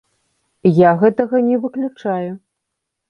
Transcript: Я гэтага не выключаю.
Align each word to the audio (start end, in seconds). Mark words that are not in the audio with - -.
Я 0.89 0.93
гэтага 1.03 1.41
не 1.49 1.57
выключаю. 1.67 2.29